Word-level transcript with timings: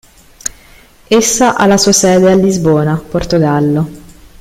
Essa 1.09 1.53
ha 1.55 1.67
la 1.67 1.77
sua 1.77 1.91
sede 1.91 2.31
a 2.31 2.35
Lisbona, 2.35 2.95
Portogallo. 2.97 3.87